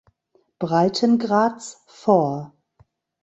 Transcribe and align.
Breitengrads 0.57 1.83
vor. 1.85 2.57